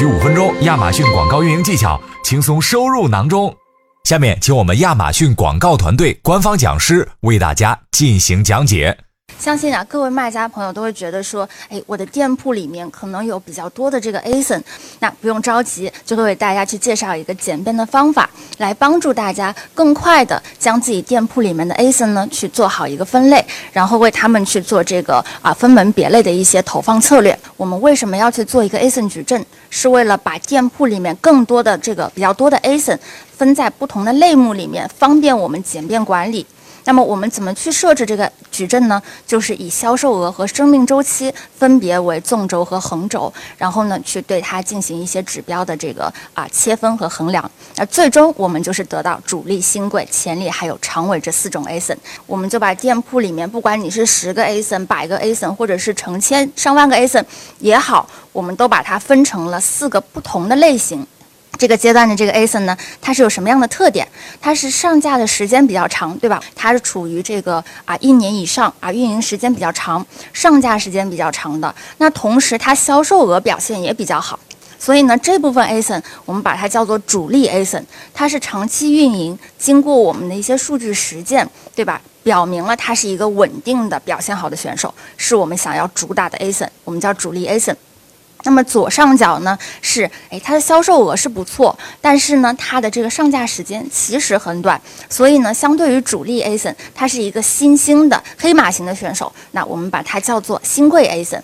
[0.00, 3.54] 需五分钟，亚马逊广告运营技巧轻松收入囊中。
[4.04, 8.96] 下面，请我们亚马逊广告团队官方讲师为大家进行讲解。
[9.38, 14.62] 相信啊，各位卖家朋友都会觉得说，哎，我的店铺里面可能有比较多的这个 ASIN，
[15.00, 27.38] 那不用着急，就会为大家去介绍一个简便的方法，来帮助大家更快的将自己店铺里面的 ASIN 呢去做好一个分类，然后为他们去做这个啊分门别类的一些投放策略。
[27.58, 29.44] 我们为什么要去做一个 ASIN 矩阵？
[29.70, 32.98] 是为了把店铺里面更多的这个比较多的 ASIN
[33.34, 36.44] 分在不同的类目里面，方便我们简便管理。
[36.90, 39.00] 那么我们怎么去设置这个矩阵呢？
[39.24, 47.48] 就是以销售额和生命周期分别为纵轴和横轴，然后呢去对它进行一些指标的这个啊切分和衡量。
[47.76, 51.96] 那最终我们就是得到主力、新贵、潜力还有长尾这四种 ASIN。
[52.26, 57.24] 我们就把店铺里面，不管你是十个 ASIN、百个 ASIN，或者是成千上万个 ASIN
[57.60, 61.06] 也好，我们都把它分成了四个不同的类型。
[61.60, 64.08] 这个阶段的这个 ASIN 呢，它是有什么样的特点？
[64.40, 66.42] 它是上架的时间比较长，对吧？
[66.56, 71.74] 它是处于这个啊一年以上啊运营时间比较长，上架时间比较长的。
[71.98, 74.40] 那同时它销售额表现也比较好，
[74.78, 82.00] 所以呢这部分 ASIN 我们把它叫做主力 ASIN，它是长期运营，经过我们的一些数据实践，对吧？
[82.22, 87.76] 表明了它是一个稳定的表现好的选手，是我们想要主打的 ASIN，我们叫主力 ASIN。
[88.44, 101.40] 那么左上角呢是，哎，它的销售额是不错，但是呢，它的这个上架时间其实很短，所以呢，相对于主力 ASIN，它是一个新兴的黑马型的选手，那我们把它叫做新贵 ASIN。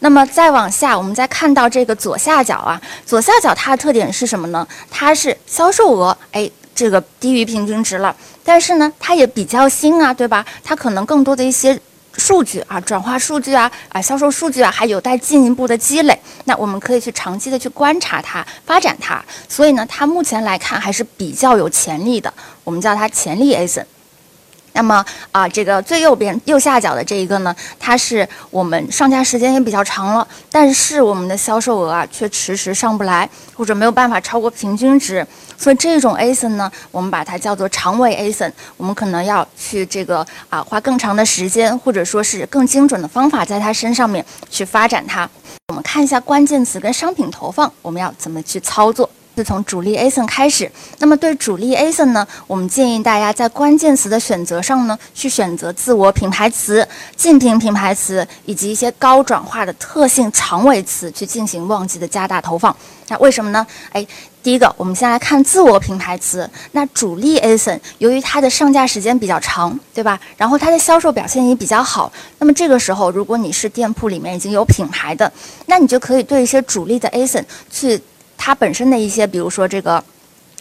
[0.00, 4.66] 那么再往下，我们再看到这个左下角啊，左下角它的特点是什么呢？
[4.90, 10.44] 它是销售额，哎，这个低于平均值了，但是呢，它也比较新啊，对吧？
[10.64, 11.78] 它可能更多的一些。
[12.16, 16.18] 数据啊，转化数据啊，啊，销售数据啊，还有待进一步的积累。
[16.44, 19.22] 那我们可以去长期的去观察它，发展它。
[19.48, 22.32] 所以呢，它目前来看还是比较有潜力的。
[22.64, 23.84] 我们叫它潜力 ASIN。
[24.74, 35.26] 那么啊，这个最右边右下角的这一个呢，它是我们上架时间也比较长了，但是我们的销售额啊却迟迟上不来，或者没有办法超过平均值。
[35.56, 38.50] 所以这种 ASIN 呢，我们把它叫做长尾 ASIN。
[38.76, 45.28] 我们可能要去这个啊花更长的时间，或者说是更精准的方法，在它身上面去发展它。
[45.68, 49.08] 我们看一下关键词跟商品投放，我们要怎么去操作。
[49.34, 62.76] 是从主力 ASIN 开始，那么对主力 ASIN 呢，我们建议大家在关键词的选择上呢，去选择自我品牌词、竞品品牌词以及一些高转化的特性长尾词去进行旺季的加大投放。
[63.08, 63.66] 那为什么呢？
[63.90, 64.06] 哎，
[64.42, 66.48] 第一个，我们先来看自我品牌词。
[66.72, 70.18] 那主力 ASIN 由于它的上架时间比较长，对吧？
[70.36, 72.10] 然后它的销售表现也比较好。
[72.38, 75.30] 那么这个时候，如果你是店铺里面已经有品牌的，
[75.66, 78.00] 那你就可以对一些主力的 ASIN 去。
[78.44, 80.02] 它本身的一些，比如说这个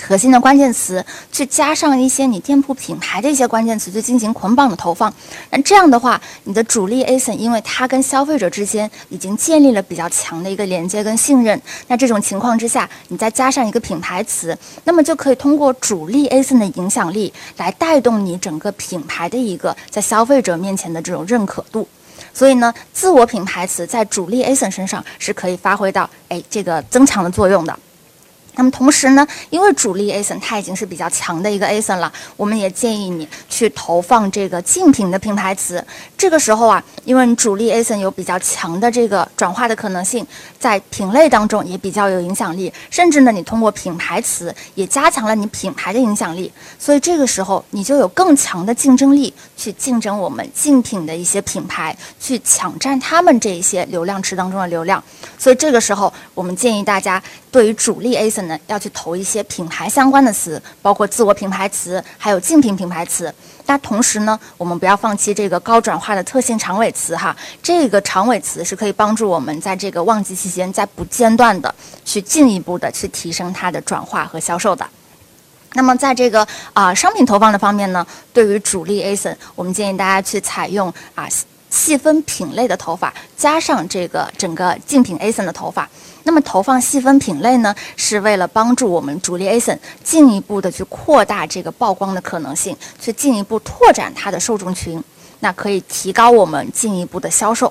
[0.00, 5.12] 核心的关键词，去加上一些你店铺品牌的一些关键词，去进行捆绑的投放。
[5.50, 21.88] 那这样的话，你的主力 ASIN，因为它跟消费者之间已经建立了比较强的一个连接跟信任，那这种情况之下，你再加上一个品牌词，那么就可以通过主力 ASIN 的影响力来带动你整个品牌的一个在消费者面前的这种认可度。
[22.34, 27.78] 所以呢，自我品牌词在主力 ASIN 身上是可以发挥到哎这个增强的作用的。
[28.56, 35.84] 那么同时呢，因为主力 ASIN 它已经是比较强的一个 ASIN 了，我们也建议你去投放这个竞品的品牌词。
[36.16, 40.26] 这个时候啊，因为你主力 ASIN 有比较强的这个转化的可能性，
[40.58, 46.50] 在品类当中也比较有影响力，甚至呢，你通过品牌词也加强了你品牌的影响力。
[46.78, 55.02] 所以这个时候你就有更强的竞争力去竞争我们竞品的一些品牌，去抢占他们这一些流量池当中的流量。
[55.36, 57.22] 所以这个时候，我们建议大家
[57.54, 58.58] 对于主力 ASIN。
[58.66, 63.32] 要去投一些品牌相关的词，包括自我品牌词，还有竞品品牌词。
[63.66, 67.34] 那同时呢，我们不要放弃这个高转化的特性长尾词哈。
[67.62, 71.72] 这个长尾词是可以帮助我们在这个旺季期间，在不间断的
[72.04, 74.84] 去进一步的去提升它的转化和销售的。
[75.74, 81.28] 那么在这个啊商品投放的方面呢，对于主力 ASIN，我们建议大家去采用啊
[81.74, 85.90] 细分品类的投法，加上这个整个竞品 ASIN 的投法。
[86.22, 95.02] 那么投放细分品类呢，是为了帮助我们主力 ASIN 进一步的去扩大这个曝光的可能性，去进一步拓展它的受众群，
[95.40, 97.70] 那可以提高我们进一步的销售。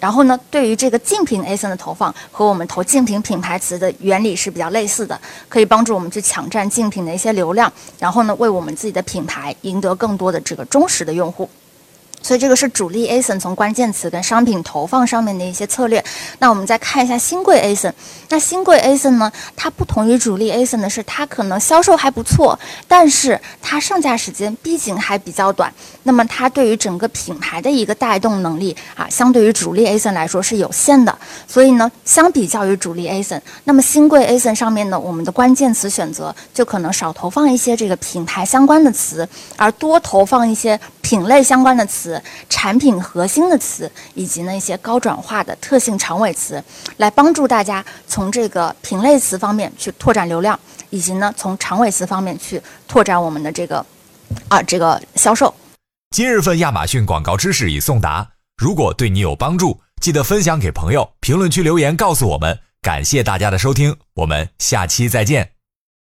[0.00, 5.20] 然后呢，对于这个竞品 ASIN 的投放和我们投竞品品牌词的原理是比较类似的，
[5.50, 11.48] 可以帮助我们去抢占竞品的一些流量，然后呢，为我们自己的品牌赢得更多的这个忠实的用户。
[12.24, 16.02] 所以这个是主力 ASIN 从关键词跟商品投放上面的一些策略。
[16.38, 17.92] 那我们再看一下新贵 ASIN，
[18.30, 25.70] 那新贵 ASIN 呢，它不同于主力 ASIN 的是，它可能销售还不错，但是它上架时间毕竟还比较短，
[26.04, 31.14] 那么它对于整个品牌的一个带动能力啊，相对于主力 ASIN 来说是有限的。
[31.46, 46.64] 所以呢，相比较于主力 ASIN，那么新贵 ASIN 上面呢，我们的关键词选择就可能少投放一些这个品牌相关的词，而多投放一些品类相关的词、产品核心的词，以及那些高转化的特性长尾词，
[46.96, 50.58] 来帮助大家从这个品类词方面去拓展流量，
[50.88, 53.84] 以及呢从长尾词方面去拓展我们的这个
[54.48, 55.54] 啊这个销售。
[56.10, 62.58] 今日份亚马逊广告知识已送达，如果对你有帮助，记得分享给朋友，评论区留言告诉我们。
[62.80, 65.53] 感谢大家的收听，我们下期再见。